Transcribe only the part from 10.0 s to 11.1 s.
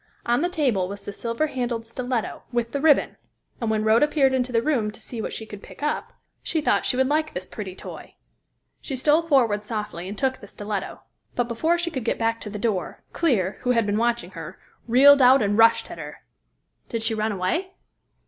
and took the stiletto,